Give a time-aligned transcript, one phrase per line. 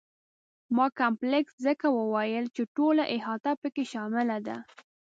[0.75, 4.57] ما کمپلکس ځکه وویل چې ټوله احاطه په کې شامله ده.